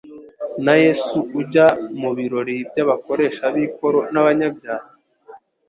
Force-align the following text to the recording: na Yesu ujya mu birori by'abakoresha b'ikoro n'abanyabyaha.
na 0.65 0.73
Yesu 0.83 1.17
ujya 1.39 1.67
mu 1.99 2.09
birori 2.17 2.57
by'abakoresha 2.69 3.43
b'ikoro 3.53 3.99
n'abanyabyaha. 4.13 4.87